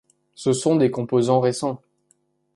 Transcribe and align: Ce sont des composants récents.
Ce 0.33 0.51
sont 0.51 0.77
des 0.77 0.89
composants 0.89 1.39
récents. 1.41 1.79